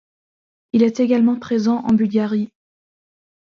[0.73, 2.51] Il est également présent en Bulgarie.